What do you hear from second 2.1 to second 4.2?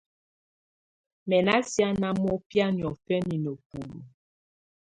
mɔbɛ̀á niɔ̀fɛnɛ nǝ́bulu.